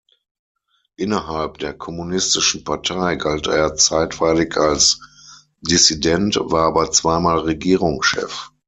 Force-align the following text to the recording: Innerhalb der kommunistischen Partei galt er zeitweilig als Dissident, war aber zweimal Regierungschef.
Innerhalb 0.97 1.59
der 1.59 1.75
kommunistischen 1.75 2.63
Partei 2.63 3.17
galt 3.17 3.45
er 3.45 3.75
zeitweilig 3.75 4.57
als 4.57 4.99
Dissident, 5.61 6.37
war 6.43 6.63
aber 6.65 6.89
zweimal 6.89 7.37
Regierungschef. 7.41 8.49